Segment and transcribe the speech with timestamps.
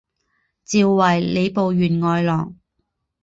[0.63, 2.55] 召为礼部员外郎。